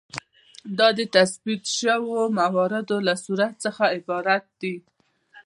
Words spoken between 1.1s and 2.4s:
تثبیت شویو